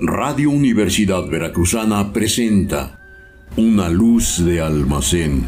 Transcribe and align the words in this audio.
Radio 0.00 0.50
Universidad 0.50 1.28
Veracruzana 1.28 2.12
presenta 2.12 2.98
Una 3.56 3.88
luz 3.88 4.44
de 4.44 4.60
almacén, 4.60 5.46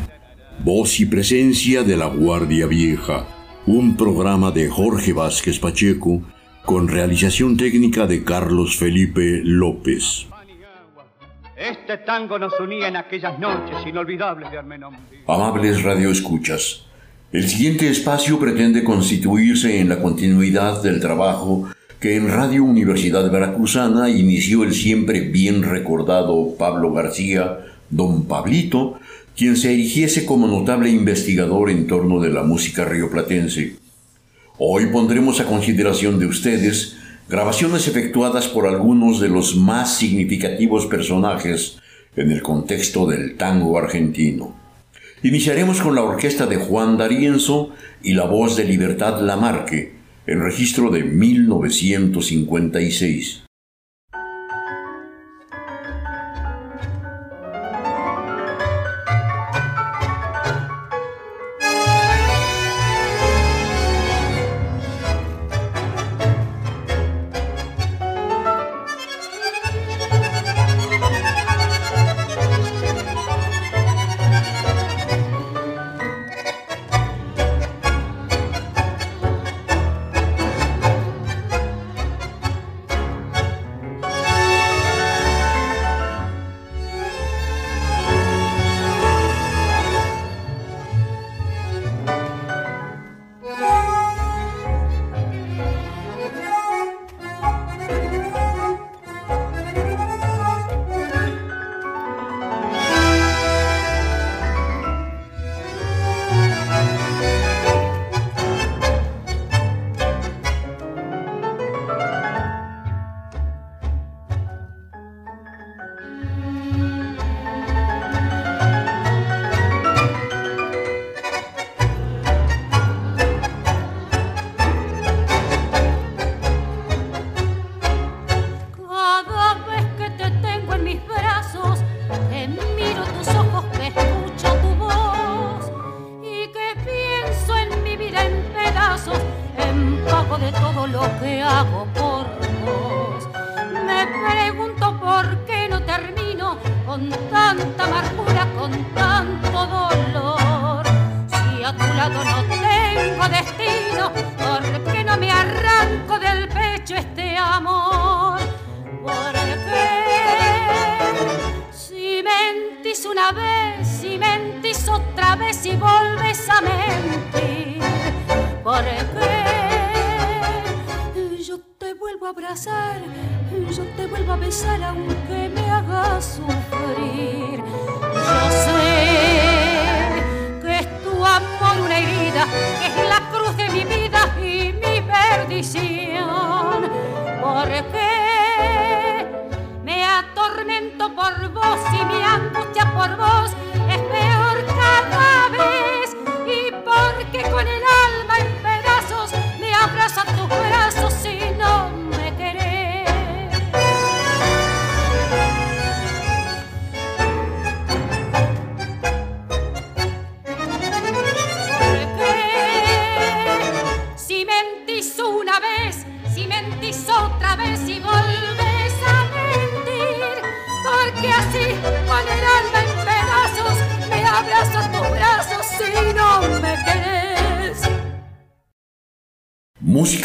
voz 0.62 1.00
y 1.00 1.06
presencia 1.06 1.82
de 1.82 1.96
la 1.96 2.06
Guardia 2.06 2.66
Vieja, 2.66 3.26
un 3.66 3.96
programa 3.96 4.52
de 4.52 4.68
Jorge 4.68 5.12
Vázquez 5.12 5.58
Pacheco 5.58 6.22
con 6.64 6.86
realización 6.86 7.56
técnica 7.56 8.06
de 8.06 8.22
Carlos 8.22 8.76
Felipe 8.76 9.40
López. 9.42 10.28
Este 11.56 11.98
tango 11.98 12.38
nos 12.38 12.58
unía 12.60 12.86
en 12.86 12.96
aquellas 12.96 13.38
noches 13.40 13.84
inolvidables 13.84 14.48
de 14.52 14.58
Amables 15.26 15.82
radioescuchas, 15.82 16.86
el 17.32 17.48
siguiente 17.48 17.88
espacio 17.90 18.38
pretende 18.38 18.84
constituirse 18.84 19.80
en 19.80 19.88
la 19.88 20.00
continuidad 20.00 20.80
del 20.82 21.00
trabajo 21.00 21.68
que 22.00 22.16
en 22.16 22.28
Radio 22.28 22.64
Universidad 22.64 23.30
Veracruzana 23.30 24.10
inició 24.10 24.64
el 24.64 24.74
siempre 24.74 25.20
bien 25.20 25.62
recordado 25.62 26.54
Pablo 26.58 26.92
García, 26.92 27.60
don 27.88 28.26
Pablito, 28.26 28.98
quien 29.36 29.56
se 29.56 29.72
erigiese 29.72 30.26
como 30.26 30.46
notable 30.46 30.90
investigador 30.90 31.70
en 31.70 31.86
torno 31.86 32.20
de 32.20 32.30
la 32.30 32.42
música 32.42 32.84
rioplatense. 32.84 33.76
Hoy 34.58 34.86
pondremos 34.86 35.40
a 35.40 35.46
consideración 35.46 36.18
de 36.18 36.26
ustedes 36.26 36.96
grabaciones 37.28 37.88
efectuadas 37.88 38.46
por 38.48 38.66
algunos 38.66 39.20
de 39.20 39.28
los 39.28 39.56
más 39.56 39.96
significativos 39.96 40.86
personajes 40.86 41.78
en 42.14 42.30
el 42.30 42.42
contexto 42.42 43.06
del 43.06 43.36
tango 43.36 43.78
argentino. 43.78 44.54
Iniciaremos 45.22 45.80
con 45.80 45.94
la 45.94 46.02
orquesta 46.02 46.46
de 46.46 46.56
Juan 46.56 46.98
D'Arienzo 46.98 47.70
y 48.02 48.12
la 48.12 48.24
voz 48.24 48.56
de 48.56 48.64
Libertad 48.64 49.20
Lamarque, 49.20 49.95
el 50.26 50.40
registro 50.40 50.90
de 50.90 51.04
1956. 51.04 53.45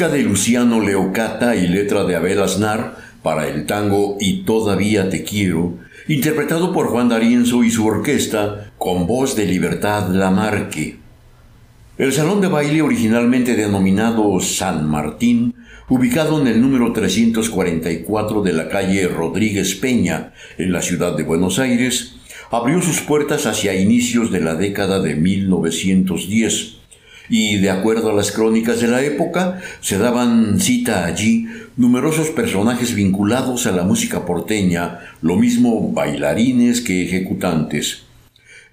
De 0.10 0.24
Luciano 0.24 0.82
Leocata 0.82 1.56
y 1.56 1.68
letra 1.68 2.04
de 2.06 2.16
Abel 2.16 2.42
Aznar 2.42 2.96
para 3.22 3.48
el 3.48 3.68
tango 3.68 4.18
Y 4.20 4.46
todavía 4.46 5.12
te 5.12 5.24
quiero, 5.24 5.78
interpretado 6.08 6.74
por 6.74 6.88
Juan 6.88 7.08
D'Arienzo 7.08 7.64
y 7.64 7.70
su 7.70 7.86
orquesta 7.86 8.72
con 8.80 9.06
voz 9.06 9.36
de 9.36 9.46
Libertad 9.46 10.10
Lamarque. 10.10 10.98
El 12.00 12.12
salón 12.14 12.42
de 12.42 12.48
baile 12.48 12.82
originalmente 12.82 13.56
denominado 13.56 14.40
San 14.40 14.90
Martín, 14.90 15.54
ubicado 15.88 16.42
en 16.42 16.48
el 16.48 16.60
número 16.62 16.94
344 16.94 18.42
de 18.42 18.54
la 18.54 18.70
calle 18.70 19.08
Rodríguez 19.08 19.76
Peña, 19.76 20.34
en 20.58 20.74
la 20.74 20.82
ciudad 20.82 21.16
de 21.16 21.24
Buenos 21.24 21.60
Aires, 21.60 22.16
abrió 22.50 22.82
sus 22.82 23.02
puertas 23.02 23.46
hacia 23.46 23.80
inicios 23.80 24.32
de 24.32 24.42
la 24.42 24.56
década 24.56 25.00
de 25.00 25.14
1910 25.14 26.81
y 27.32 27.60
de 27.60 27.70
acuerdo 27.70 28.12
a 28.12 28.14
las 28.14 28.34
crónicas 28.34 28.82
de 28.82 28.90
la 28.90 29.02
época, 29.02 29.62
se 29.80 29.98
daban 29.98 30.60
cita 30.60 31.06
allí 31.06 31.48
numerosos 31.78 32.30
personajes 32.30 32.94
vinculados 32.94 33.68
a 33.68 33.72
la 33.72 33.84
música 33.84 34.26
porteña, 34.26 35.00
lo 35.22 35.38
mismo 35.38 35.94
bailarines 35.94 36.82
que 36.82 37.06
ejecutantes. 37.06 38.04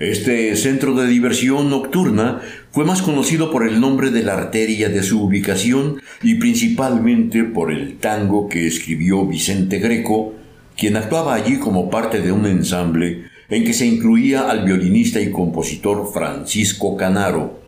Este 0.01 0.57
centro 0.57 0.95
de 0.95 1.07
diversión 1.07 1.71
nocturna 1.71 2.41
fue 2.73 2.85
más 2.85 3.01
conocido 3.01 3.53
por 3.53 3.65
el 3.65 3.81
nombre 3.81 4.11
de 4.11 4.25
la 4.25 4.35
arteria 4.35 4.89
de 4.89 5.05
su 5.05 5.23
ubicación 5.23 6.03
y 6.25 6.35
principalmente 6.35 7.45
por 7.45 7.71
el 7.71 7.99
tango 7.99 8.49
que 8.49 8.67
escribió 8.67 9.25
Vicente 9.25 9.79
Greco, 9.79 10.35
quien 10.77 10.97
actuaba 10.97 11.35
allí 11.35 11.59
como 11.59 11.91
parte 11.91 12.21
de 12.21 12.33
un 12.33 12.45
ensamble 12.45 13.25
en 13.49 13.65
que 13.65 13.73
se 13.73 13.87
incluía 13.87 14.51
al 14.51 14.65
violinista 14.65 15.21
y 15.21 15.31
compositor 15.31 16.11
Francisco 16.13 16.97
Canaro. 16.97 17.68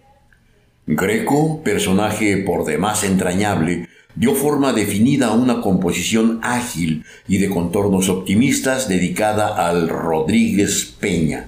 Greco, 0.97 1.63
personaje 1.63 2.39
por 2.39 2.65
demás 2.65 3.05
entrañable, 3.05 3.89
dio 4.17 4.35
forma 4.35 4.73
definida 4.73 5.29
a 5.29 5.35
una 5.35 5.61
composición 5.61 6.41
ágil 6.43 7.05
y 7.29 7.39
de 7.39 7.49
contornos 7.49 8.09
optimistas 8.09 8.89
dedicada 8.89 9.69
al 9.69 9.89
Rodríguez 9.89 10.97
Peña. 10.99 11.47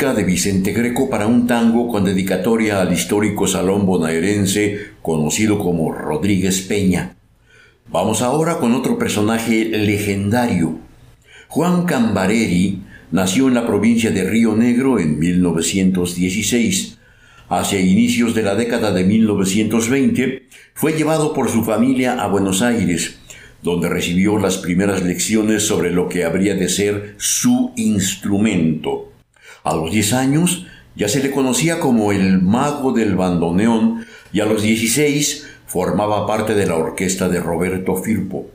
De 0.00 0.24
Vicente 0.24 0.72
Greco 0.72 1.10
para 1.10 1.26
un 1.26 1.46
tango 1.46 1.86
con 1.86 2.04
dedicatoria 2.04 2.80
al 2.80 2.90
histórico 2.90 3.46
salón 3.46 3.84
bonaerense 3.84 4.92
conocido 5.02 5.58
como 5.58 5.92
Rodríguez 5.92 6.62
Peña. 6.62 7.16
Vamos 7.92 8.22
ahora 8.22 8.56
con 8.56 8.72
otro 8.72 8.96
personaje 8.98 9.66
legendario. 9.66 10.78
Juan 11.48 11.84
Cambareri 11.84 12.80
nació 13.10 13.48
en 13.48 13.54
la 13.54 13.66
provincia 13.66 14.10
de 14.10 14.24
Río 14.24 14.56
Negro 14.56 14.98
en 14.98 15.18
1916. 15.18 16.96
Hacia 17.50 17.78
inicios 17.78 18.34
de 18.34 18.42
la 18.42 18.54
década 18.54 18.92
de 18.92 19.04
1920, 19.04 20.48
fue 20.72 20.94
llevado 20.94 21.34
por 21.34 21.50
su 21.50 21.62
familia 21.62 22.22
a 22.22 22.26
Buenos 22.26 22.62
Aires, 22.62 23.18
donde 23.62 23.90
recibió 23.90 24.38
las 24.38 24.56
primeras 24.56 25.02
lecciones 25.02 25.62
sobre 25.62 25.90
lo 25.90 26.08
que 26.08 26.24
habría 26.24 26.54
de 26.54 26.70
ser 26.70 27.16
su 27.18 27.72
instrumento. 27.76 29.09
A 29.62 29.74
los 29.74 29.90
10 29.90 30.12
años 30.14 30.66
ya 30.96 31.08
se 31.08 31.22
le 31.22 31.30
conocía 31.30 31.80
como 31.80 32.12
el 32.12 32.40
mago 32.40 32.92
del 32.92 33.14
bandoneón 33.14 34.06
y 34.32 34.40
a 34.40 34.46
los 34.46 34.62
16 34.62 35.46
formaba 35.66 36.26
parte 36.26 36.54
de 36.54 36.66
la 36.66 36.76
orquesta 36.76 37.28
de 37.28 37.40
Roberto 37.40 37.96
Firpo. 37.96 38.50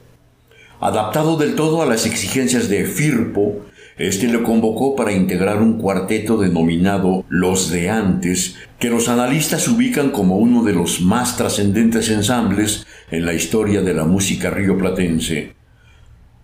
Adaptado 0.80 1.38
del 1.38 1.56
todo 1.56 1.82
a 1.82 1.86
las 1.86 2.06
exigencias 2.06 2.70
de 2.70 2.86
Firpo, 2.86 3.62
este 3.98 4.28
le 4.28 4.44
convocó 4.44 4.96
para 4.96 5.14
integrar 5.14 5.62
un 5.62 5.78
cuarteto 5.78 6.38
denominado 6.38 7.24
Los 7.30 7.72
de 7.72 7.90
Antes, 7.90 8.56
que 8.78 8.90
los 8.90 9.08
analistas 9.08 9.70
ubican 9.70 10.12
como 10.12 10.36
uno 10.36 10.64
de 10.64 10.74
los 10.74 11.00
más 11.00 11.38
trascendentes 11.38 12.10
ensambles 12.10 12.86
en 13.10 13.26
la 13.26 13.34
historia 13.34 13.82
de 13.82 13.94
la 13.94 14.04
música 14.04 14.50
rioplatense. 14.50 15.55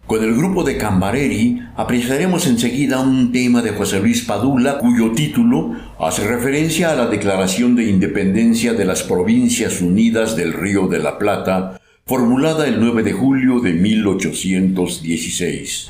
Con 0.05 0.23
el 0.23 0.35
grupo 0.35 0.63
de 0.63 0.77
Cambareri 0.77 1.61
apreciaremos 1.75 2.45
enseguida 2.47 2.99
un 2.99 3.31
tema 3.31 3.61
de 3.61 3.71
José 3.71 3.99
Luis 3.99 4.23
Padula 4.23 4.77
cuyo 4.77 5.11
título 5.13 5.75
hace 5.99 6.27
referencia 6.27 6.91
a 6.91 6.95
la 6.95 7.07
Declaración 7.07 7.75
de 7.75 7.85
Independencia 7.85 8.73
de 8.73 8.85
las 8.85 9.03
Provincias 9.03 9.81
Unidas 9.81 10.35
del 10.35 10.53
Río 10.53 10.87
de 10.87 10.99
la 10.99 11.17
Plata, 11.17 11.79
formulada 12.05 12.67
el 12.67 12.79
9 12.81 13.03
de 13.03 13.13
julio 13.13 13.61
de 13.61 13.73
1816. 13.73 15.87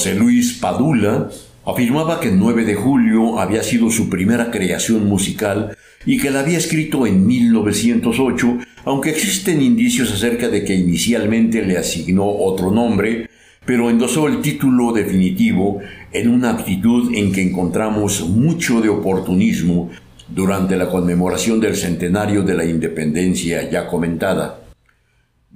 José 0.00 0.14
Luis 0.14 0.54
Padula 0.54 1.28
afirmaba 1.66 2.20
que 2.20 2.30
9 2.30 2.64
de 2.64 2.74
julio 2.74 3.38
había 3.38 3.62
sido 3.62 3.90
su 3.90 4.08
primera 4.08 4.50
creación 4.50 5.06
musical 5.06 5.76
y 6.06 6.16
que 6.16 6.30
la 6.30 6.40
había 6.40 6.56
escrito 6.56 7.06
en 7.06 7.26
1908, 7.26 8.60
aunque 8.86 9.10
existen 9.10 9.60
indicios 9.60 10.10
acerca 10.10 10.48
de 10.48 10.64
que 10.64 10.74
inicialmente 10.74 11.60
le 11.60 11.76
asignó 11.76 12.24
otro 12.24 12.70
nombre, 12.70 13.28
pero 13.66 13.90
endosó 13.90 14.26
el 14.26 14.40
título 14.40 14.94
definitivo 14.94 15.80
en 16.12 16.30
una 16.30 16.48
actitud 16.48 17.14
en 17.14 17.30
que 17.30 17.42
encontramos 17.42 18.26
mucho 18.26 18.80
de 18.80 18.88
oportunismo 18.88 19.90
durante 20.30 20.76
la 20.76 20.88
conmemoración 20.88 21.60
del 21.60 21.76
centenario 21.76 22.42
de 22.42 22.54
la 22.54 22.64
independencia 22.64 23.68
ya 23.68 23.86
comentada. 23.86 24.59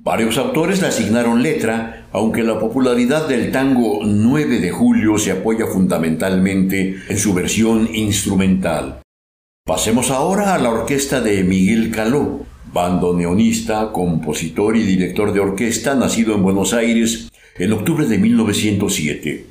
Varios 0.05 0.37
autores 0.37 0.83
le 0.83 0.89
asignaron 0.89 1.43
letra, 1.43 2.09
aunque 2.13 2.43
la 2.43 2.59
popularidad 2.59 3.27
del 3.27 3.51
tango 3.51 4.01
9 4.05 4.61
de 4.61 4.71
julio 4.71 5.17
se 5.17 5.33
apoya 5.33 5.67
fundamentalmente 5.67 6.97
en 7.09 7.19
su 7.19 7.33
versión 7.33 7.89
instrumental. 7.91 9.01
Pasemos 9.65 10.11
ahora 10.11 10.55
a 10.55 10.59
la 10.59 10.69
orquesta 10.69 11.23
de 11.23 11.43
Miguel 11.43 11.91
Caló, 11.91 12.45
bandoneonista, 12.71 13.93
compositor 13.93 14.77
y 14.77 14.83
director 14.83 15.33
de 15.33 15.41
orquesta 15.41 15.95
nacido 15.95 16.35
en 16.35 16.43
Buenos 16.43 16.75
Aires 16.75 17.31
en 17.57 17.73
octubre 17.73 18.07
de 18.07 18.19
1907. 18.19 19.47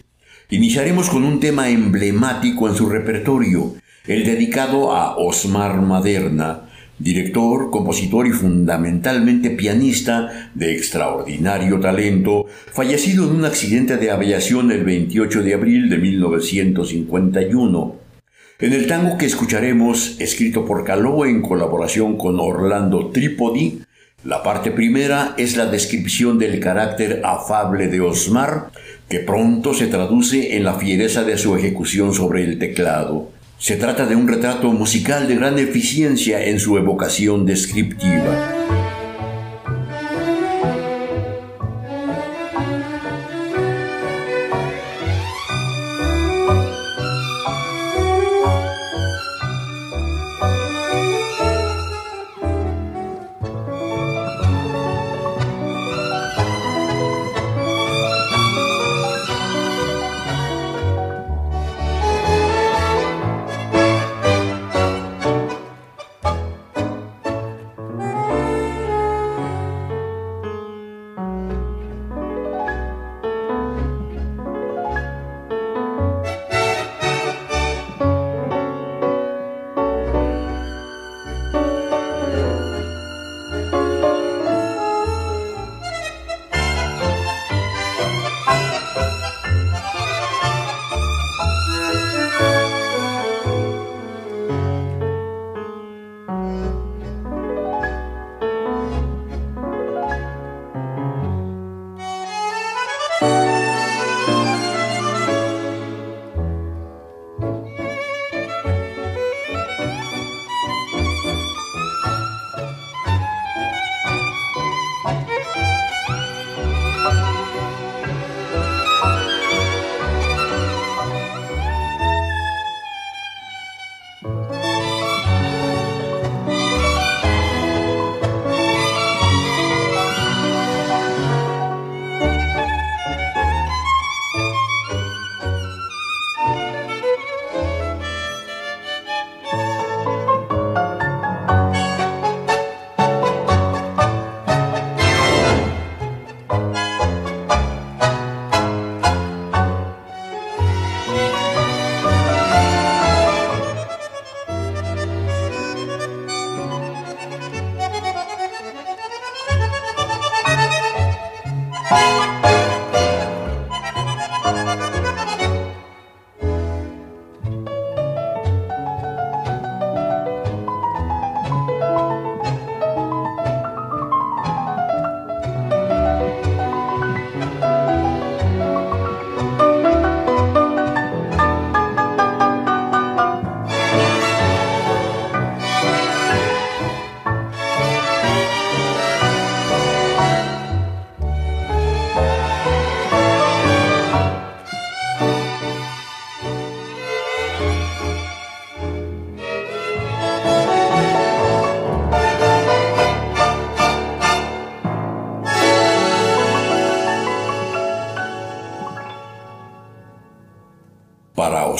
Iniciaremos 0.51 1.09
con 1.09 1.23
un 1.23 1.39
tema 1.39 1.69
emblemático 1.69 2.69
en 2.69 2.75
su 2.75 2.89
repertorio, 2.89 3.73
el 4.05 4.23
dedicado 4.23 4.95
a 4.95 5.17
Osmar 5.17 5.81
Maderna, 5.81 6.69
director, 6.99 7.71
compositor 7.71 8.27
y 8.27 8.31
fundamentalmente 8.31 9.49
pianista 9.51 10.51
de 10.53 10.73
extraordinario 10.73 11.79
talento, 11.79 12.45
fallecido 12.71 13.29
en 13.29 13.35
un 13.37 13.45
accidente 13.45 13.97
de 13.97 14.11
aviación 14.11 14.71
el 14.71 14.83
28 14.83 15.43
de 15.43 15.53
abril 15.53 15.89
de 15.89 15.97
1951. 15.97 17.95
En 18.59 18.73
el 18.73 18.87
tango 18.87 19.17
que 19.17 19.25
escucharemos, 19.25 20.15
escrito 20.19 20.65
por 20.65 20.85
Caló 20.85 21.25
en 21.25 21.41
colaboración 21.41 22.17
con 22.17 22.39
Orlando 22.39 23.09
Trípodi, 23.09 23.81
la 24.23 24.41
parte 24.41 24.71
primera 24.71 25.33
es 25.37 25.57
la 25.57 25.65
descripción 25.65 26.39
del 26.39 26.61
carácter 26.61 27.21
afable 27.25 27.89
de 27.89 27.99
Osmar, 27.99 28.71
que 29.09 29.19
pronto 29.19 29.73
se 29.73 29.87
traduce 29.87 30.55
en 30.55 30.63
la 30.63 30.75
fiereza 30.75 31.25
de 31.25 31.37
su 31.37 31.57
ejecución 31.57 32.13
sobre 32.13 32.45
el 32.45 32.57
teclado. 32.57 33.31
Se 33.63 33.77
trata 33.77 34.05
de 34.05 34.13
un 34.13 34.27
retrato 34.27 34.73
musical 34.73 35.25
de 35.25 35.35
gran 35.35 35.57
eficiencia 35.57 36.43
en 36.43 36.59
su 36.59 36.77
evocación 36.77 37.45
descriptiva. 37.45 38.52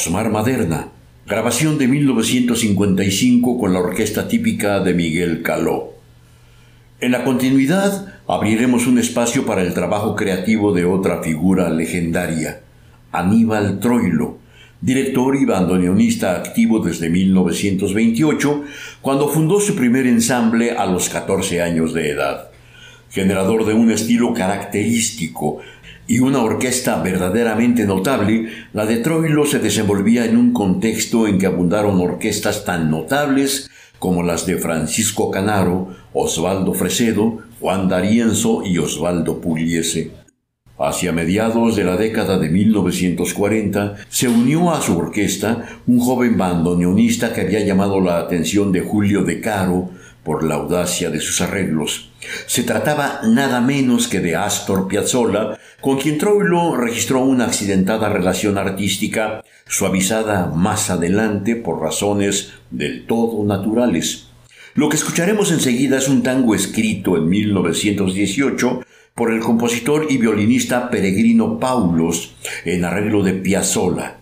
Osmar 0.06 0.30
Maderna, 0.30 0.90
grabación 1.26 1.78
de 1.78 1.88
1955 1.88 3.58
con 3.58 3.72
la 3.72 3.80
orquesta 3.80 4.28
típica 4.28 4.82
de 4.82 4.94
Miguel 4.94 5.42
Caló. 5.44 5.94
En 7.00 7.14
la 7.14 7.24
continuidad 7.24 8.14
abriremos 8.28 8.86
un 8.86 9.00
espacio 9.00 9.46
para 9.46 9.62
el 9.62 9.74
trabajo 9.74 10.18
creativo 10.18 10.74
de 10.74 10.84
otra 10.84 11.24
figura 11.24 11.70
legendaria, 11.70 12.64
Aníbal 13.14 13.80
Troilo, 13.80 14.40
director 14.82 15.38
y 15.38 15.46
bandoneonista 15.46 16.36
activo 16.36 16.80
desde 16.80 17.10
1928, 17.10 18.64
cuando 19.00 19.30
fundó 19.30 19.62
su 19.62 19.74
primer 19.74 20.06
ensamble 20.06 20.72
a 20.72 20.86
los 20.86 21.08
14 21.08 21.62
años 21.62 21.94
de 21.94 22.10
edad. 22.10 22.50
Generador 23.10 23.66
de 23.66 23.74
un 23.74 23.90
estilo 23.90 24.34
característico, 24.34 25.62
y 26.08 26.20
una 26.20 26.42
orquesta 26.42 27.02
verdaderamente 27.02 27.86
notable, 27.86 28.50
la 28.74 28.86
de 28.86 28.98
Troilo 28.98 29.46
se 29.46 29.60
desenvolvía 29.60 30.26
en 30.26 30.38
un 30.38 30.54
contexto 30.54 31.28
en 31.28 31.40
que 31.40 31.46
abundaron 31.46 32.00
orquestas 32.02 32.66
tan 32.66 32.92
notables 32.92 33.70
como 34.00 34.22
las 34.22 34.46
de 34.46 34.58
Francisco 34.58 35.32
Canaro, 35.32 35.96
Osvaldo 36.12 36.74
Fresedo, 36.74 37.40
Juan 37.62 37.88
D'Arienzo 37.88 38.64
y 38.66 38.78
Osvaldo 38.78 39.40
Pugliese. 39.40 40.12
Hacia 40.78 41.14
mediados 41.14 41.78
de 41.78 41.86
la 41.86 41.96
década 41.96 42.38
de 42.38 42.50
1940 42.50 43.96
se 44.10 44.28
unió 44.28 44.74
a 44.74 44.82
su 44.82 44.98
orquesta 44.98 45.70
un 45.88 46.00
joven 46.00 46.38
bandoneonista 46.38 47.32
que 47.32 47.42
había 47.42 47.62
llamado 47.62 48.02
la 48.02 48.18
atención 48.18 48.74
de 48.74 48.82
Julio 48.82 49.24
De 49.24 49.40
Caro 49.40 49.92
por 50.24 50.44
la 50.44 50.56
audacia 50.56 51.10
de 51.10 51.20
sus 51.20 51.42
arreglos. 51.42 52.12
Se 52.48 52.64
trataba 52.64 53.22
nada 53.26 53.62
menos 53.62 54.08
que 54.08 54.20
de 54.20 54.36
Astor 54.36 54.88
Piazzolla, 54.88 55.60
con 55.82 55.98
quien 56.00 56.18
Troilo 56.18 56.76
registró 56.76 57.22
una 57.22 57.46
accidentada 57.46 58.10
relación 58.10 58.58
artística, 58.58 59.44
suavizada 59.68 60.48
más 60.48 60.90
adelante 60.90 61.56
por 61.56 61.82
razones 61.82 62.54
del 62.72 63.06
todo 63.06 63.44
naturales. 63.44 64.28
Lo 64.76 64.90
que 64.90 64.96
escucharemos 64.96 65.52
enseguida 65.52 65.98
es 65.98 66.08
un 66.08 66.24
tango 66.24 66.56
escrito 66.56 67.18
en 67.18 67.30
1918 67.30 68.84
por 69.14 69.32
el 69.32 69.42
compositor 69.42 70.08
y 70.10 70.18
violinista 70.18 70.90
Peregrino 70.90 71.60
Paulos 71.60 72.36
en 72.66 72.84
arreglo 72.84 73.22
de 73.24 73.34
Piazzolla. 73.34 74.18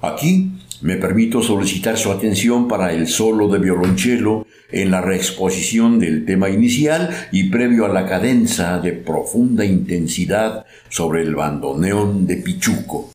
Aquí 0.00 0.52
me 0.82 0.96
permito 0.96 1.42
solicitar 1.42 1.96
su 1.98 2.10
atención 2.12 2.68
para 2.68 2.92
el 2.92 3.08
solo 3.08 3.48
de 3.48 3.58
violonchelo 3.58 4.46
en 4.70 4.90
la 4.90 5.00
reexposición 5.00 5.98
del 5.98 6.24
tema 6.24 6.50
inicial 6.50 7.10
y 7.32 7.50
previo 7.50 7.86
a 7.86 7.88
la 7.88 8.06
cadenza 8.06 8.78
de 8.78 8.92
profunda 8.92 9.64
intensidad 9.64 10.66
sobre 10.88 11.22
el 11.22 11.34
bandoneón 11.34 12.26
de 12.26 12.36
Pichuco. 12.36 13.10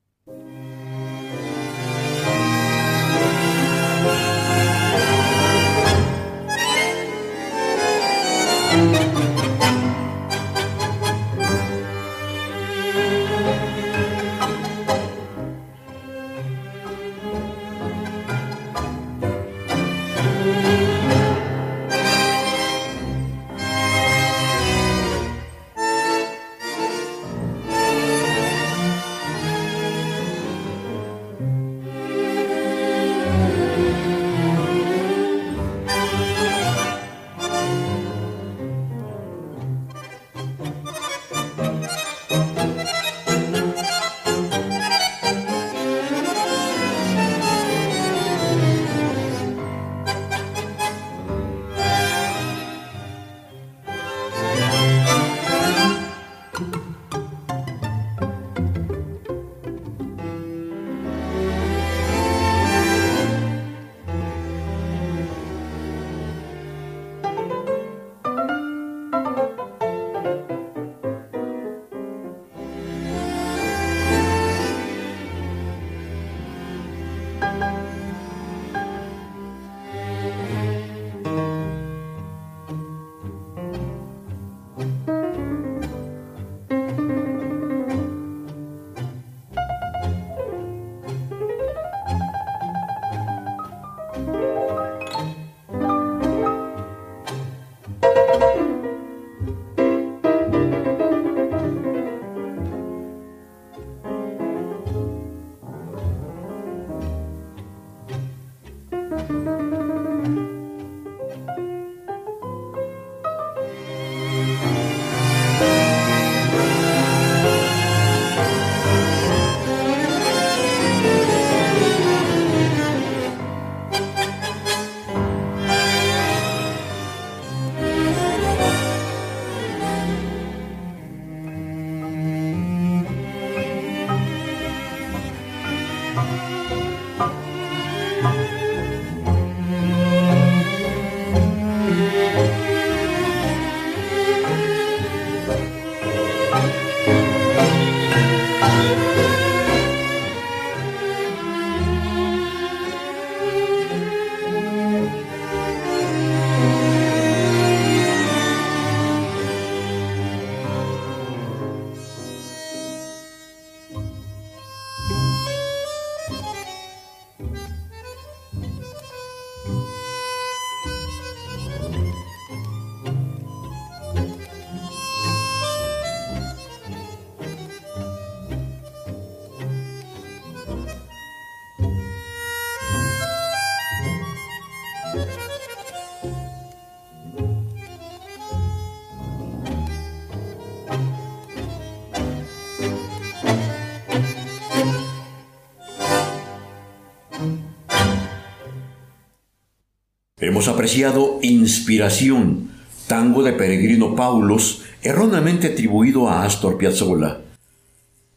Hemos 200.53 200.67
apreciado 200.67 201.39
Inspiración, 201.41 202.69
tango 203.07 203.41
de 203.41 203.53
Peregrino 203.53 204.15
Paulos, 204.15 204.83
erróneamente 205.01 205.65
atribuido 205.65 206.29
a 206.29 206.45
Astor 206.45 206.77
Piazzolla. 206.77 207.39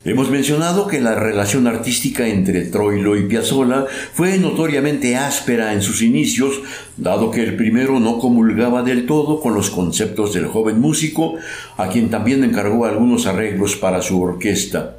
Hemos 0.02 0.30
mencionado 0.30 0.86
que 0.86 1.02
la 1.02 1.14
relación 1.14 1.66
artística 1.66 2.26
entre 2.26 2.62
Troilo 2.62 3.18
y 3.18 3.24
Piazzolla 3.24 3.84
fue 4.14 4.38
notoriamente 4.38 5.14
áspera 5.14 5.74
en 5.74 5.82
sus 5.82 6.00
inicios, 6.00 6.62
dado 6.96 7.30
que 7.30 7.42
el 7.42 7.54
primero 7.54 8.00
no 8.00 8.18
comulgaba 8.18 8.82
del 8.82 9.04
todo 9.04 9.38
con 9.38 9.52
los 9.52 9.68
conceptos 9.68 10.32
del 10.32 10.46
joven 10.46 10.80
músico, 10.80 11.34
a 11.76 11.90
quien 11.90 12.08
también 12.08 12.42
encargó 12.42 12.86
algunos 12.86 13.26
arreglos 13.26 13.76
para 13.76 14.00
su 14.00 14.22
orquesta. 14.22 14.96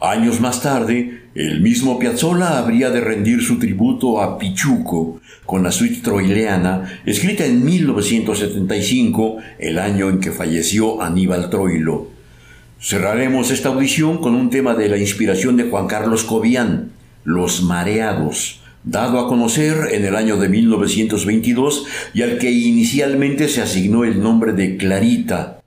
Años 0.00 0.40
más 0.40 0.62
tarde, 0.62 1.22
el 1.34 1.60
mismo 1.60 1.98
Piazzolla 1.98 2.58
habría 2.58 2.90
de 2.90 3.00
rendir 3.00 3.42
su 3.42 3.58
tributo 3.58 4.22
a 4.22 4.38
Pichuco 4.38 5.20
con 5.44 5.64
la 5.64 5.72
suite 5.72 6.02
troileana, 6.02 7.00
escrita 7.04 7.44
en 7.44 7.64
1975, 7.64 9.38
el 9.58 9.76
año 9.76 10.08
en 10.08 10.20
que 10.20 10.30
falleció 10.30 11.02
Aníbal 11.02 11.50
Troilo. 11.50 12.06
Cerraremos 12.80 13.50
esta 13.50 13.70
audición 13.70 14.18
con 14.18 14.36
un 14.36 14.50
tema 14.50 14.74
de 14.74 14.88
la 14.88 14.98
inspiración 14.98 15.56
de 15.56 15.64
Juan 15.64 15.88
Carlos 15.88 16.22
Cobian, 16.22 16.92
Los 17.24 17.64
Mareados, 17.64 18.60
dado 18.84 19.18
a 19.18 19.26
conocer 19.26 19.88
en 19.90 20.04
el 20.04 20.14
año 20.14 20.36
de 20.36 20.48
1922 20.48 21.86
y 22.14 22.22
al 22.22 22.38
que 22.38 22.52
inicialmente 22.52 23.48
se 23.48 23.62
asignó 23.62 24.04
el 24.04 24.22
nombre 24.22 24.52
de 24.52 24.76
Clarita, 24.76 25.57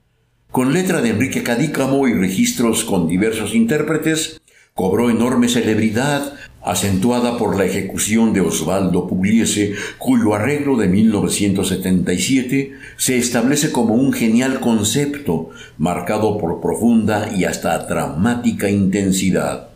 Con 0.52 0.74
letra 0.74 1.00
de 1.00 1.08
Enrique 1.08 1.42
Cadícamo 1.42 2.06
y 2.06 2.12
registros 2.12 2.84
con 2.84 3.08
diversos 3.08 3.54
intérpretes, 3.54 4.38
cobró 4.74 5.08
enorme 5.08 5.48
celebridad, 5.48 6.34
acentuada 6.62 7.38
por 7.38 7.56
la 7.56 7.64
ejecución 7.64 8.34
de 8.34 8.42
Osvaldo 8.42 9.08
Pugliese, 9.08 9.72
cuyo 9.96 10.34
arreglo 10.34 10.76
de 10.76 10.88
1977 10.88 12.72
se 12.98 13.16
establece 13.16 13.72
como 13.72 13.94
un 13.94 14.12
genial 14.12 14.60
concepto, 14.60 15.48
marcado 15.78 16.36
por 16.36 16.60
profunda 16.60 17.32
y 17.34 17.44
hasta 17.44 17.78
dramática 17.86 18.68
intensidad. 18.68 19.71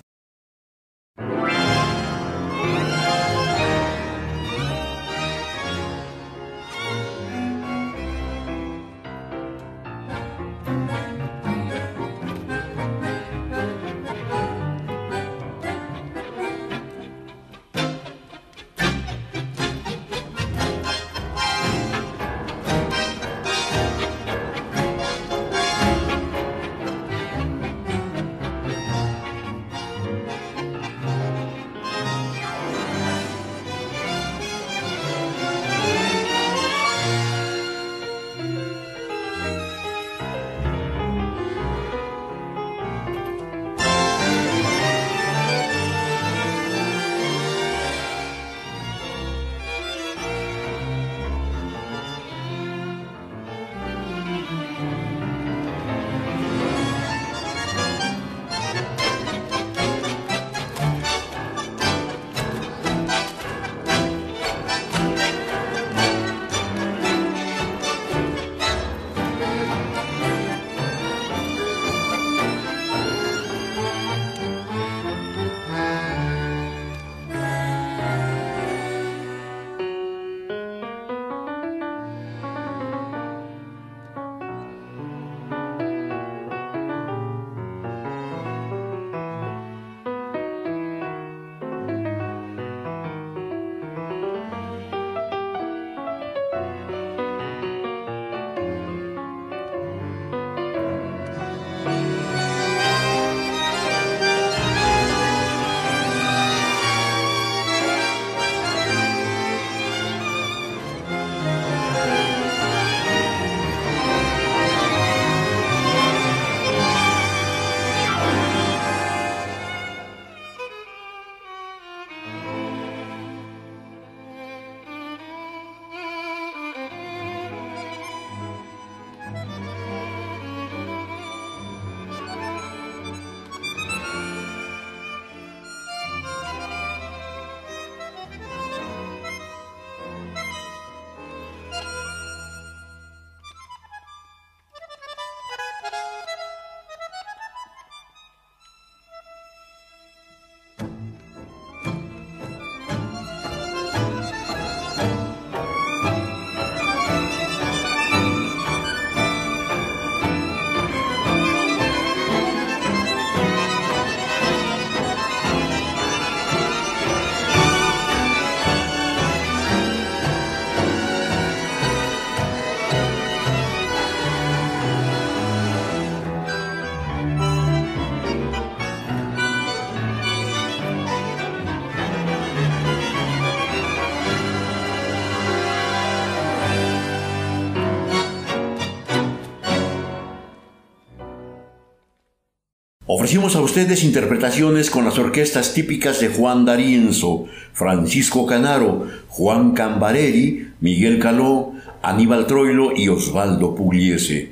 Ofrecimos 193.09 193.55
a 193.55 193.61
ustedes 193.61 194.03
interpretaciones 194.03 194.91
con 194.91 195.05
las 195.05 195.17
orquestas 195.17 195.75
típicas 195.75 196.19
de 196.19 196.29
Juan 196.29 196.65
D'Arienzo, 196.65 197.45
Francisco 197.73 198.47
Canaro, 198.47 199.07
Juan 199.29 199.75
Cambareri, 199.75 200.73
Miguel 200.81 201.21
Caló, 201.21 201.73
Aníbal 202.03 202.49
Troilo 202.49 202.91
y 202.97 203.07
Osvaldo 203.09 203.77
Pugliese. 203.77 204.51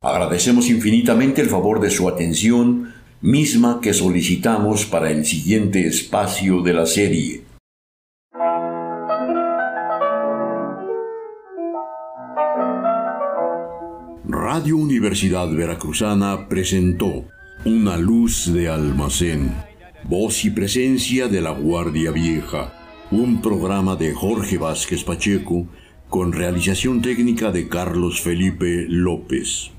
Agradecemos 0.00 0.70
infinitamente 0.70 1.42
el 1.42 1.48
favor 1.48 1.80
de 1.80 1.90
su 1.90 2.08
atención, 2.08 2.94
misma 3.20 3.80
que 3.82 3.92
solicitamos 3.92 4.86
para 4.86 5.10
el 5.10 5.26
siguiente 5.26 5.84
espacio 5.84 6.62
de 6.62 6.72
la 6.72 6.86
serie. 6.86 7.42
Radio 14.24 14.76
Universidad 14.76 15.50
Veracruzana 15.50 16.48
presentó 16.48 17.24
una 17.64 17.96
luz 17.96 18.52
de 18.52 18.68
almacén. 18.68 19.52
Voz 20.04 20.44
y 20.44 20.50
presencia 20.50 21.28
de 21.28 21.40
la 21.40 21.50
Guardia 21.50 22.12
Vieja. 22.12 22.72
Un 23.10 23.42
programa 23.42 23.96
de 23.96 24.14
Jorge 24.14 24.58
Vázquez 24.58 25.02
Pacheco 25.02 25.66
con 26.08 26.32
realización 26.32 27.02
técnica 27.02 27.50
de 27.50 27.68
Carlos 27.68 28.20
Felipe 28.20 28.86
López. 28.88 29.72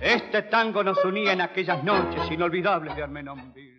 Este 0.00 0.42
tango 0.42 0.82
nos 0.82 1.04
unía 1.04 1.32
en 1.32 1.40
aquellas 1.40 1.82
noches 1.84 2.30
inolvidables 2.30 2.96
de 2.96 3.02
Armenonville. 3.02 3.75